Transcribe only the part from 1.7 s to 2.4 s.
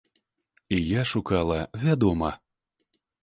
вядома.